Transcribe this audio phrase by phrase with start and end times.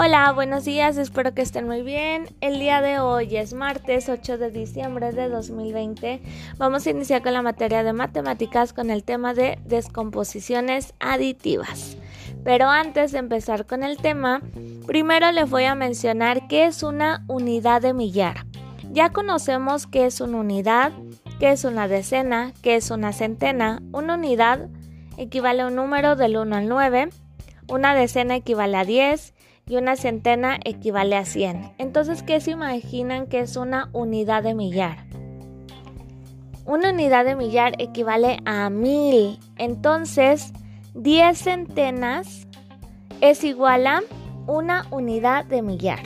[0.00, 2.28] Hola, buenos días, espero que estén muy bien.
[2.40, 6.22] El día de hoy es martes 8 de diciembre de 2020.
[6.56, 11.96] Vamos a iniciar con la materia de matemáticas con el tema de descomposiciones aditivas.
[12.44, 14.40] Pero antes de empezar con el tema,
[14.86, 18.46] primero les voy a mencionar qué es una unidad de millar.
[18.92, 20.92] Ya conocemos qué es una unidad,
[21.40, 23.82] qué es una decena, qué es una centena.
[23.90, 24.68] Una unidad
[25.16, 27.08] equivale a un número del 1 al 9,
[27.66, 29.34] una decena equivale a 10
[29.68, 31.72] y una centena equivale a 100.
[31.78, 35.04] Entonces, ¿qué se imaginan que es una unidad de millar?
[36.64, 39.38] Una unidad de millar equivale a 1000.
[39.56, 40.52] Entonces,
[40.94, 42.46] 10 centenas
[43.20, 44.02] es igual a
[44.46, 46.00] una unidad de millar.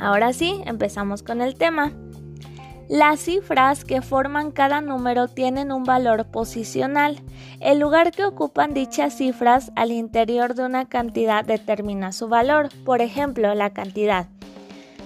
[0.00, 1.92] Ahora sí, empezamos con el tema.
[2.90, 7.22] Las cifras que forman cada número tienen un valor posicional.
[7.60, 12.68] El lugar que ocupan dichas cifras al interior de una cantidad determina su valor.
[12.84, 14.26] Por ejemplo, la cantidad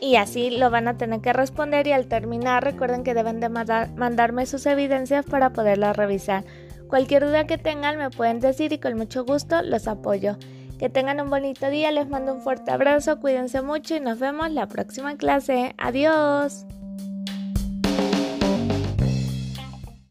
[0.00, 3.48] y así lo van a tener que responder y al terminar recuerden que deben de
[3.48, 6.44] mandarme sus evidencias para poderlas revisar.
[6.88, 10.36] Cualquier duda que tengan me pueden decir y con mucho gusto los apoyo.
[10.78, 14.50] Que tengan un bonito día, les mando un fuerte abrazo, cuídense mucho y nos vemos
[14.52, 15.74] la próxima clase.
[15.76, 16.64] Adiós.